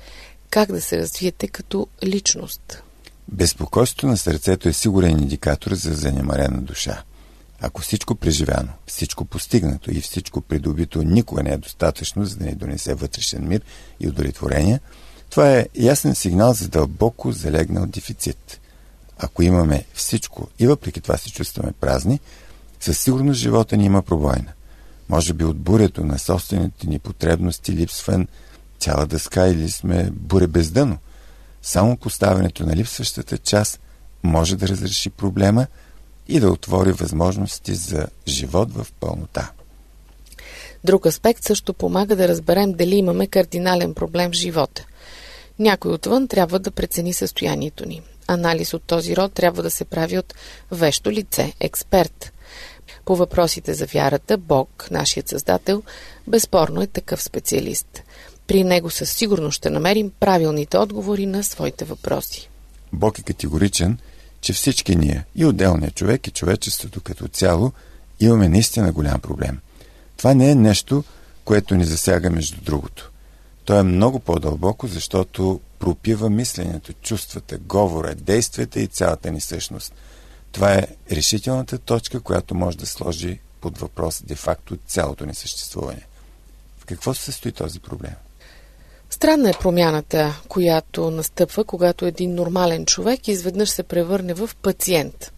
Как 0.50 0.72
да 0.72 0.82
се 0.82 0.98
развиете 0.98 1.48
като 1.48 1.88
личност? 2.04 2.84
Безпокойството 3.28 4.08
на 4.08 4.18
сърцето 4.18 4.70
е 4.70 4.74
сигурен 4.74 5.12
индикатор 5.12 5.74
за 5.74 5.94
занемарена 5.94 6.62
душа. 6.62 7.04
Ако 7.62 7.82
всичко 7.82 8.16
преживяно, 8.16 8.70
всичко 8.88 9.26
постигнато 9.26 9.92
и 9.92 10.02
всичко 10.02 10.42
придобито 10.42 11.04
никога 11.04 11.44
не 11.44 11.52
е 11.52 11.58
достатъчно, 11.58 12.26
за 12.26 12.36
да 12.36 12.46
ни 12.46 12.56
донесе 12.56 12.94
вътрешен 12.94 13.48
мир 13.48 13.62
и 14.00 14.08
удовлетворение, 14.08 14.80
това 15.30 15.58
е 15.58 15.68
ясен 15.76 16.16
сигнал 16.16 16.54
за 16.54 16.68
дълбоко 16.68 17.32
залегнал 17.32 17.86
дефицит. 17.86 18.60
Ако 19.18 19.44
имаме 19.44 19.86
всичко 19.94 20.48
и 20.60 20.68
въпреки 20.68 21.02
това 21.02 21.18
се 21.18 21.32
чувстваме 21.32 21.72
празни, 21.72 22.20
със 22.80 23.00
сигурност 23.00 23.40
живота 23.40 23.78
ни 23.78 23.86
има 23.86 24.02
пробойна. 24.02 24.54
Може 25.10 25.34
би 25.34 25.44
от 25.44 25.58
бурето 25.58 26.04
на 26.04 26.20
собствените 26.20 26.88
ни 26.88 27.00
потребности 27.00 27.74
липсван 27.74 28.28
цяла 28.80 29.06
дъска 29.06 29.48
или 29.48 29.70
сме 29.70 30.10
буре 30.12 30.48
без 30.48 30.72
дъно. 30.72 30.98
Само 31.62 31.98
поставянето 31.98 32.66
на 32.66 32.76
липсващата 32.76 33.38
част 33.38 33.80
може 34.24 34.56
да 34.56 34.68
разреши 34.68 35.10
проблема 35.10 35.68
и 36.28 36.40
да 36.40 36.52
отвори 36.52 36.92
възможности 36.92 37.76
за 37.76 38.08
живот 38.28 38.74
в 38.74 38.88
пълнота. 39.00 39.52
Друг 40.84 41.06
аспект 41.06 41.44
също 41.44 41.74
помага 41.74 42.16
да 42.16 42.28
разберем 42.28 42.74
дали 42.74 42.96
имаме 42.96 43.28
кардинален 43.28 43.94
проблем 43.94 44.32
в 44.32 44.36
живота. 44.36 44.86
Някой 45.60 45.92
отвън 45.92 46.28
трябва 46.28 46.60
да 46.60 46.72
прецени 46.72 47.14
състоянието 47.14 47.86
ни. 47.88 48.02
Анализ 48.28 48.74
от 48.74 48.84
този 48.84 49.16
род 49.16 49.34
трябва 49.34 49.64
да 49.64 49.72
се 49.72 49.86
прави 49.86 50.18
от 50.18 50.34
вещо 50.72 51.12
лице, 51.12 51.54
експерт. 51.60 52.34
По 53.10 53.16
въпросите 53.16 53.74
за 53.74 53.86
вярата, 53.86 54.38
Бог, 54.38 54.88
нашият 54.92 55.28
създател, 55.28 55.84
безспорно 56.28 56.82
е 56.82 56.88
такъв 56.88 57.24
специалист. 57.24 58.04
При 58.48 58.64
него 58.64 58.90
със 58.90 59.12
сигурност 59.12 59.56
ще 59.56 59.70
намерим 59.70 60.12
правилните 60.20 60.78
отговори 60.78 61.26
на 61.26 61.44
своите 61.44 61.86
въпроси. 61.86 62.50
Бог 62.94 63.20
е 63.20 63.24
категоричен, 63.24 63.98
че 64.42 64.54
всички 64.54 64.96
ние, 64.96 65.26
и 65.36 65.46
отделният 65.46 65.96
човек, 65.96 66.28
и 66.28 66.32
човечеството 66.32 67.02
като 67.02 67.28
цяло, 67.28 67.72
имаме 68.20 68.50
наистина 68.50 68.92
голям 68.92 69.22
проблем. 69.22 69.60
Това 70.18 70.34
не 70.34 70.52
е 70.52 70.56
нещо, 70.56 71.04
което 71.46 71.76
ни 71.76 71.86
засяга 71.86 72.30
между 72.30 72.62
другото. 72.62 73.12
То 73.66 73.80
е 73.80 73.84
много 73.84 74.20
по-дълбоко, 74.20 74.88
защото 74.88 75.60
пропива 75.80 76.30
мисленето, 76.30 76.94
чувствата, 76.94 77.58
говора, 77.58 78.16
действията 78.16 78.80
и 78.80 78.88
цялата 78.88 79.32
ни 79.32 79.42
същност. 79.42 79.94
Това 80.52 80.74
е 80.74 80.88
решителната 81.12 81.78
точка, 81.78 82.20
която 82.20 82.56
може 82.56 82.78
да 82.78 82.86
сложи 82.86 83.40
под 83.62 83.78
въпрос 83.78 84.22
де-факто 84.26 84.78
цялото 84.88 85.26
ни 85.26 85.36
съществуване. 85.36 86.06
В 86.80 86.86
какво 86.86 87.14
се 87.14 87.22
състои 87.22 87.52
този 87.52 87.80
проблем? 87.80 88.14
Странна 89.10 89.50
е 89.50 89.54
промяната, 89.54 90.42
която 90.48 91.12
настъпва, 91.12 91.64
когато 91.64 92.06
един 92.06 92.36
нормален 92.36 92.86
човек 92.86 93.28
изведнъж 93.28 93.70
се 93.70 93.84
превърне 93.84 94.34
в 94.34 94.50
пациент. 94.62 95.32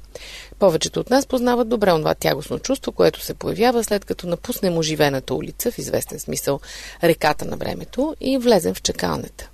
Повечето 0.59 0.99
от 0.99 1.09
нас 1.09 1.25
познават 1.25 1.69
добре 1.69 1.89
това 1.89 2.15
тягостно 2.15 2.59
чувство, 2.59 2.91
което 2.91 3.21
се 3.21 3.33
появява 3.33 3.83
след 3.83 4.05
като 4.05 4.27
напуснем 4.27 4.77
оживената 4.77 5.33
улица, 5.33 5.71
в 5.71 5.77
известен 5.77 6.19
смисъл 6.19 6.59
реката 7.03 7.45
на 7.45 7.57
времето, 7.57 8.15
и 8.21 8.37
влезем 8.37 8.73
в 8.73 8.81
чакалнята. 8.81 9.50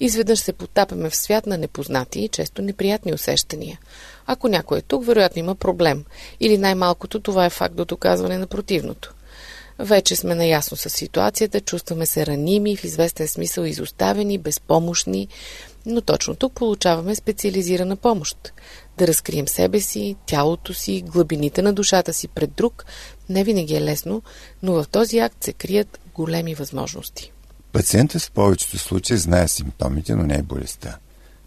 Изведнъж 0.00 0.38
се 0.38 0.52
потапяме 0.52 1.10
в 1.10 1.16
свят 1.16 1.46
на 1.46 1.58
непознати 1.58 2.20
и 2.20 2.28
често 2.28 2.62
неприятни 2.62 3.14
усещания. 3.14 3.78
Ако 4.26 4.48
някой 4.48 4.78
е 4.78 4.82
тук, 4.82 5.06
вероятно 5.06 5.40
има 5.40 5.54
проблем. 5.54 6.04
Или 6.40 6.58
най-малкото 6.58 7.20
това 7.20 7.44
е 7.44 7.50
факт 7.50 7.74
до 7.74 7.84
доказване 7.84 8.38
на 8.38 8.46
противното. 8.46 9.14
Вече 9.78 10.16
сме 10.16 10.34
наясно 10.34 10.76
с 10.76 10.90
ситуацията, 10.90 11.60
чувстваме 11.60 12.06
се 12.06 12.26
раними, 12.26 12.76
в 12.76 12.84
известен 12.84 13.28
смисъл 13.28 13.64
изоставени, 13.64 14.38
безпомощни, 14.38 15.28
но 15.86 16.00
точно 16.00 16.34
тук 16.34 16.52
получаваме 16.52 17.14
специализирана 17.14 17.96
помощ. 17.96 18.52
Да 18.98 19.06
разкрием 19.06 19.48
себе 19.48 19.80
си, 19.80 20.16
тялото 20.26 20.74
си, 20.74 21.04
глъбините 21.06 21.62
на 21.62 21.72
душата 21.72 22.12
си 22.12 22.28
пред 22.28 22.52
друг 22.52 22.84
не 23.28 23.44
винаги 23.44 23.74
е 23.74 23.82
лесно, 23.82 24.22
но 24.62 24.72
в 24.72 24.88
този 24.88 25.18
акт 25.18 25.44
се 25.44 25.52
крият 25.52 26.00
големи 26.14 26.54
възможности. 26.54 27.31
Пациентът 27.72 28.22
в 28.22 28.30
повечето 28.30 28.78
случаи 28.78 29.16
знае 29.16 29.48
симптомите, 29.48 30.14
но 30.14 30.22
не 30.22 30.34
е 30.34 30.42
болестта. 30.42 30.98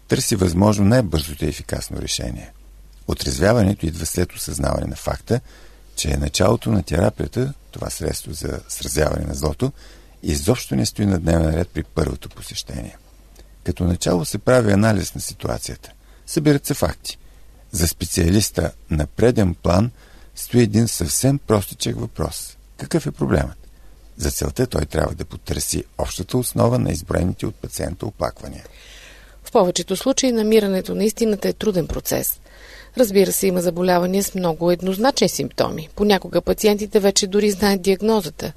Търси 0.08 0.36
възможно 0.36 0.84
най-бързото 0.84 1.44
и 1.44 1.48
ефикасно 1.48 2.02
решение. 2.02 2.52
Отрезвяването 3.08 3.86
идва 3.86 4.06
след 4.06 4.32
осъзнаване 4.32 4.86
на 4.86 4.96
факта, 4.96 5.40
че 5.96 6.10
е 6.10 6.16
началото 6.16 6.70
на 6.70 6.82
терапията, 6.82 7.54
това 7.70 7.90
средство 7.90 8.32
за 8.32 8.60
сразяване 8.68 9.26
на 9.26 9.34
злото, 9.34 9.72
изобщо 10.22 10.76
не 10.76 10.86
стои 10.86 11.06
на 11.06 11.18
дневен 11.18 11.54
ред 11.54 11.68
при 11.68 11.82
първото 11.82 12.28
посещение. 12.28 12.96
Като 13.64 13.84
начало 13.84 14.24
се 14.24 14.38
прави 14.38 14.72
анализ 14.72 15.14
на 15.14 15.20
ситуацията. 15.20 15.92
Събират 16.26 16.66
се 16.66 16.74
факти. 16.74 17.18
За 17.72 17.88
специалиста 17.88 18.72
на 18.90 19.06
преден 19.06 19.54
план 19.54 19.90
стои 20.34 20.62
един 20.62 20.88
съвсем 20.88 21.38
простичък 21.38 22.00
въпрос. 22.00 22.56
Какъв 22.76 23.06
е 23.06 23.10
проблемът? 23.10 23.65
За 24.16 24.30
целта 24.30 24.66
той 24.66 24.84
трябва 24.84 25.14
да 25.14 25.24
потърси 25.24 25.84
общата 25.98 26.38
основа 26.38 26.78
на 26.78 26.90
изброените 26.90 27.46
от 27.46 27.54
пациента 27.54 28.06
оплаквания. 28.06 28.64
В 29.44 29.52
повечето 29.52 29.96
случаи 29.96 30.32
намирането 30.32 30.94
на 30.94 31.04
истината 31.04 31.48
е 31.48 31.52
труден 31.52 31.86
процес. 31.86 32.40
Разбира 32.98 33.32
се, 33.32 33.46
има 33.46 33.60
заболявания 33.60 34.22
с 34.22 34.34
много 34.34 34.70
еднозначни 34.70 35.28
симптоми. 35.28 35.88
Понякога 35.96 36.40
пациентите 36.40 37.00
вече 37.00 37.26
дори 37.26 37.50
знаят 37.50 37.82
диагнозата. 37.82 38.52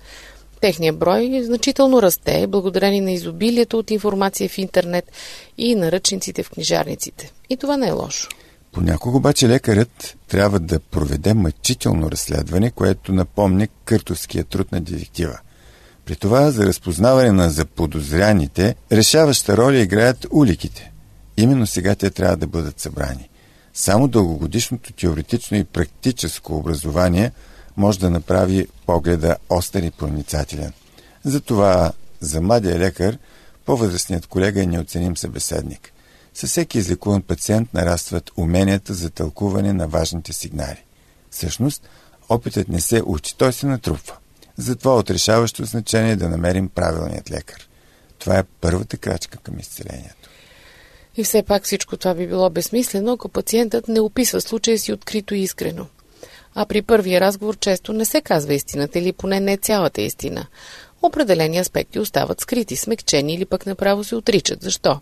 Техният 0.61 0.97
брой 0.97 1.41
значително 1.43 2.01
расте, 2.01 2.47
благодарение 2.47 3.01
на 3.01 3.11
изобилието 3.11 3.79
от 3.79 3.91
информация 3.91 4.49
в 4.49 4.57
интернет 4.57 5.11
и 5.57 5.75
наръчниците 5.75 6.43
в 6.43 6.49
книжарниците. 6.49 7.31
И 7.49 7.57
това 7.57 7.77
не 7.77 7.87
е 7.87 7.91
лошо. 7.91 8.29
Понякога 8.71 9.17
обаче 9.17 9.49
лекарят 9.49 10.17
трябва 10.27 10.59
да 10.59 10.79
проведе 10.79 11.33
мъчително 11.33 12.11
разследване, 12.11 12.71
което 12.71 13.13
напомня 13.13 13.67
къртовския 13.85 14.43
труд 14.43 14.71
на 14.71 14.81
детектива. 14.81 15.39
При 16.09 16.15
това 16.15 16.51
за 16.51 16.65
разпознаване 16.65 17.31
на 17.31 17.49
заподозряните 17.49 18.75
решаваща 18.91 19.57
роля 19.57 19.77
играят 19.77 20.27
уликите. 20.31 20.91
Именно 21.37 21.67
сега 21.67 21.95
те 21.95 22.09
трябва 22.09 22.37
да 22.37 22.47
бъдат 22.47 22.79
събрани. 22.79 23.29
Само 23.73 24.07
дългогодишното 24.07 24.93
теоретично 24.93 25.57
и 25.57 25.63
практическо 25.63 26.57
образование 26.57 27.31
може 27.77 27.99
да 27.99 28.09
направи 28.09 28.67
погледа 28.85 29.37
остър 29.49 29.83
и 29.83 29.91
проницателен. 29.91 30.73
Затова 31.23 31.91
за 32.19 32.41
младия 32.41 32.79
лекар 32.79 33.17
по-възрастният 33.65 34.27
колега 34.27 34.63
е 34.63 34.65
неоценим 34.65 35.17
събеседник. 35.17 35.93
Със 36.33 36.49
всеки 36.49 36.77
излекуван 36.77 37.21
пациент 37.21 37.73
нарастват 37.73 38.31
уменията 38.37 38.93
за 38.93 39.09
тълкуване 39.09 39.73
на 39.73 39.87
важните 39.87 40.33
сигнали. 40.33 40.83
Всъщност, 41.31 41.89
опитът 42.29 42.69
не 42.69 42.81
се 42.81 43.01
учи, 43.05 43.35
той 43.37 43.53
се 43.53 43.65
натрупва. 43.67 44.15
Затова 44.59 44.95
от 44.95 45.09
решаващо 45.09 45.65
значение 45.65 46.11
е 46.11 46.15
да 46.15 46.29
намерим 46.29 46.69
правилният 46.69 47.31
лекар. 47.31 47.67
Това 48.19 48.39
е 48.39 48.43
първата 48.61 48.97
крачка 48.97 49.37
към 49.37 49.59
изцелението. 49.59 50.29
И 51.17 51.23
все 51.23 51.43
пак 51.43 51.63
всичко 51.63 51.97
това 51.97 52.15
би 52.15 52.27
било 52.27 52.49
безсмислено, 52.49 53.11
ако 53.11 53.29
пациентът 53.29 53.87
не 53.87 53.99
описва 53.99 54.41
случая 54.41 54.79
си 54.79 54.93
открито 54.93 55.35
и 55.35 55.39
искрено. 55.39 55.85
А 56.55 56.65
при 56.65 56.81
първия 56.81 57.21
разговор 57.21 57.57
често 57.57 57.93
не 57.93 58.05
се 58.05 58.21
казва 58.21 58.53
истината 58.53 58.99
или 58.99 59.13
поне 59.13 59.39
не 59.39 59.57
цялата 59.57 60.01
истина. 60.01 60.47
Определени 61.01 61.57
аспекти 61.57 61.99
остават 61.99 62.41
скрити, 62.41 62.75
смекчени 62.75 63.33
или 63.33 63.45
пък 63.45 63.65
направо 63.65 64.03
се 64.03 64.15
отричат. 64.15 64.61
Защо? 64.61 64.99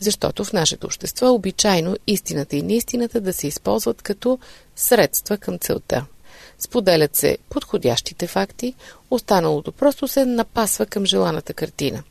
Защото 0.00 0.44
в 0.44 0.52
нашето 0.52 0.86
общество 0.86 1.34
обичайно 1.34 1.96
истината 2.06 2.56
и 2.56 2.62
неистината 2.62 3.20
да 3.20 3.32
се 3.32 3.46
използват 3.46 4.02
като 4.02 4.38
средства 4.76 5.38
към 5.38 5.58
целта. 5.58 6.04
Споделят 6.58 7.16
се 7.16 7.38
подходящите 7.50 8.26
факти, 8.26 8.74
останалото 9.10 9.72
просто 9.72 10.08
се 10.08 10.24
напасва 10.24 10.86
към 10.86 11.06
желаната 11.06 11.54
картина. 11.54 12.02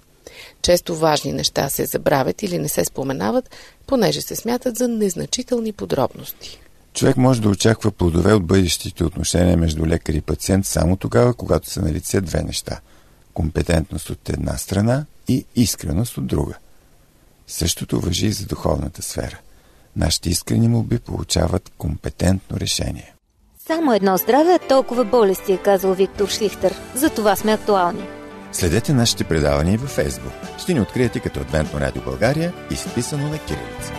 Често 0.61 0.95
важни 0.95 1.31
неща 1.31 1.69
се 1.69 1.85
забравят 1.85 2.43
или 2.43 2.57
не 2.57 2.69
се 2.69 2.85
споменават, 2.85 3.49
понеже 3.87 4.21
се 4.21 4.35
смятат 4.35 4.77
за 4.77 4.87
незначителни 4.87 5.73
подробности. 5.73 6.59
Човек 6.93 7.17
може 7.17 7.41
да 7.41 7.49
очаква 7.49 7.91
плодове 7.91 8.33
от 8.33 8.45
бъдещите 8.45 9.03
отношения 9.03 9.57
между 9.57 9.85
лекар 9.85 10.13
и 10.13 10.21
пациент 10.21 10.65
само 10.65 10.95
тогава, 10.95 11.33
когато 11.33 11.69
са 11.69 11.81
на 11.81 11.91
лице 11.91 12.21
две 12.21 12.43
неща– 12.43 12.79
компетентност 13.33 14.09
от 14.09 14.29
една 14.29 14.57
страна 14.57 15.05
и 15.27 15.45
искреност 15.55 16.17
от 16.17 16.27
друга. 16.27 16.57
Същото 17.47 17.99
въжи 17.99 18.27
и 18.27 18.31
за 18.31 18.45
духовната 18.45 19.01
сфера. 19.01 19.39
Нашите 19.95 20.29
искрени 20.29 20.67
молби 20.67 20.99
получават 20.99 21.71
компетентно 21.77 22.59
решение. 22.59 23.13
Само 23.67 23.93
едно 23.93 24.17
здраве, 24.17 24.53
а 24.53 24.59
толкова 24.59 25.05
болести, 25.05 25.53
е 25.53 25.57
казал 25.57 25.93
Виктор 25.93 26.27
Шлихтер. 26.27 26.73
За 26.95 27.09
това 27.09 27.35
сме 27.35 27.53
актуални. 27.53 28.07
Следете 28.51 28.93
нашите 28.93 29.23
предавания 29.23 29.77
във 29.77 29.89
Фейсбук. 29.89 30.33
Ще 30.57 30.73
ни 30.73 30.81
откриете 30.81 31.19
като 31.19 31.39
Адвентно 31.39 31.79
радио 31.79 32.01
България, 32.01 32.53
изписано 32.71 33.23
на 33.23 33.37
кирилица. 33.37 33.93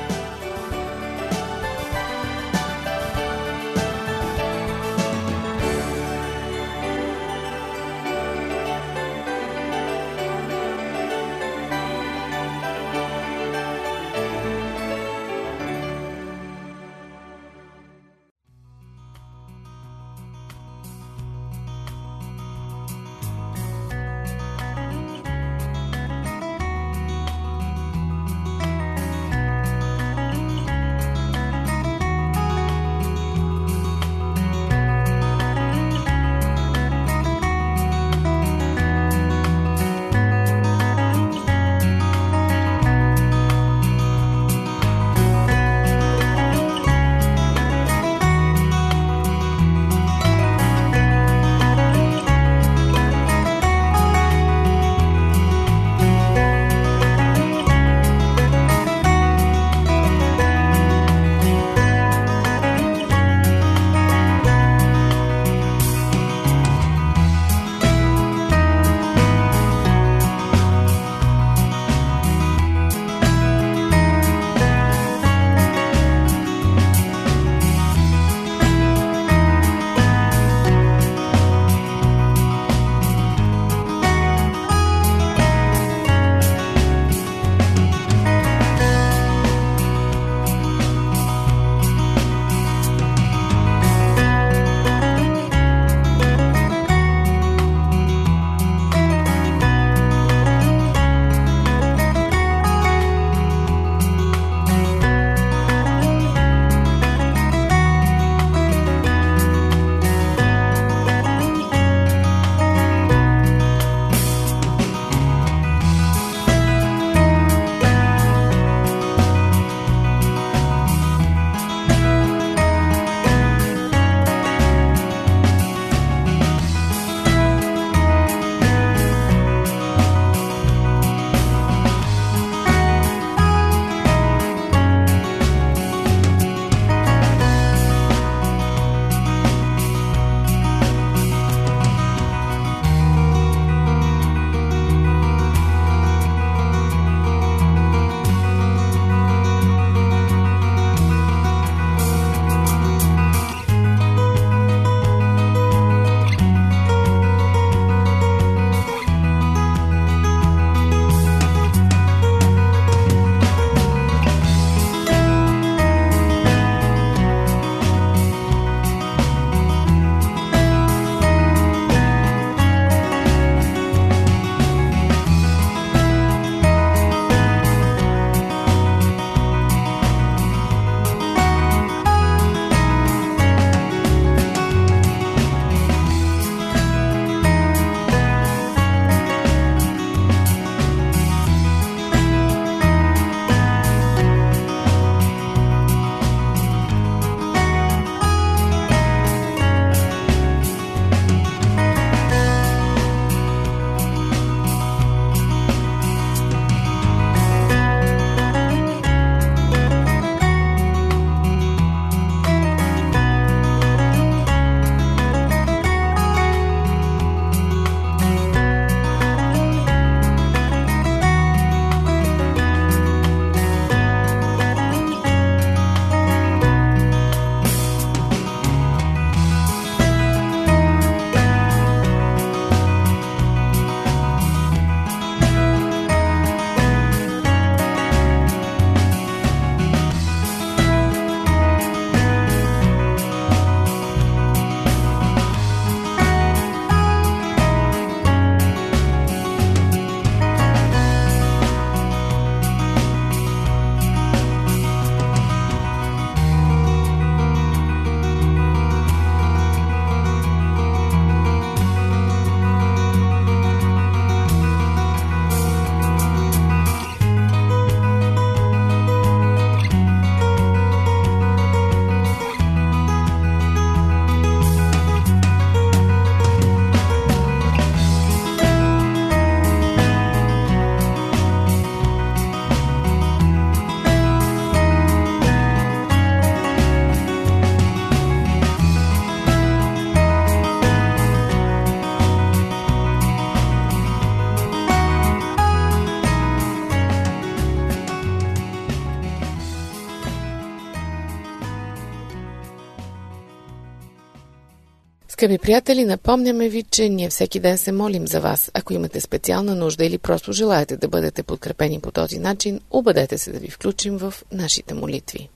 Скъпи 305.48 305.62
приятели, 305.62 306.04
напомняме 306.04 306.68
ви, 306.68 306.82
че 306.82 307.08
ние 307.08 307.28
всеки 307.28 307.60
ден 307.60 307.78
се 307.78 307.92
молим 307.92 308.26
за 308.26 308.40
вас. 308.40 308.70
Ако 308.74 308.92
имате 308.92 309.20
специална 309.20 309.74
нужда 309.74 310.04
или 310.04 310.18
просто 310.18 310.52
желаете 310.52 310.96
да 310.96 311.08
бъдете 311.08 311.42
подкрепени 311.42 312.00
по 312.00 312.10
този 312.10 312.38
начин, 312.38 312.80
обадете 312.90 313.38
се 313.38 313.52
да 313.52 313.58
ви 313.58 313.70
включим 313.70 314.18
в 314.18 314.34
нашите 314.52 314.94
молитви. 314.94 315.48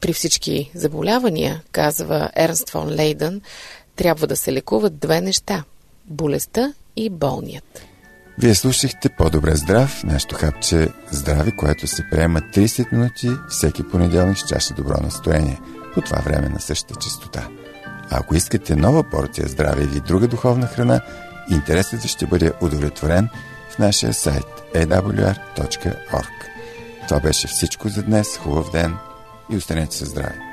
При 0.00 0.12
всички 0.12 0.70
заболявания, 0.74 1.62
казва 1.72 2.30
Ернст 2.36 2.70
фон 2.70 2.94
Лейдън, 2.94 3.40
трябва 3.96 4.26
да 4.26 4.36
се 4.36 4.52
лекуват 4.52 4.98
две 4.98 5.20
неща– 5.20 5.64
болестта 6.06 6.72
и 6.96 7.10
болният. 7.10 7.82
Вие 8.38 8.54
слушахте 8.54 9.08
По-добре 9.18 9.56
здрав, 9.56 10.04
нашето 10.04 10.34
хапче 10.34 10.88
здраве, 11.10 11.52
което 11.56 11.86
се 11.86 12.06
приема 12.10 12.40
30 12.40 12.92
минути 12.92 13.28
всеки 13.48 13.82
понеделник 13.90 14.38
с 14.38 14.48
чаша 14.48 14.74
добро 14.74 14.94
настроение, 15.02 15.58
по 15.94 16.00
това 16.00 16.20
време 16.20 16.48
на 16.48 16.60
същата 16.60 16.94
частота. 17.00 17.48
А 18.10 18.18
ако 18.20 18.34
искате 18.34 18.76
нова 18.76 19.02
порция 19.02 19.48
здраве 19.48 19.82
или 19.82 20.00
друга 20.00 20.28
духовна 20.28 20.66
храна, 20.66 21.00
интересът 21.50 22.04
ще 22.06 22.26
бъде 22.26 22.52
удовлетворен 22.60 23.28
в 23.70 23.78
нашия 23.78 24.14
сайт 24.14 24.46
awr.org. 24.74 26.28
Това 27.08 27.20
беше 27.20 27.48
всичко 27.48 27.88
за 27.88 28.02
днес. 28.02 28.36
Хубав 28.36 28.72
ден 28.72 28.96
и 29.52 29.56
останете 29.56 29.96
се 29.96 30.04
здрави! 30.04 30.47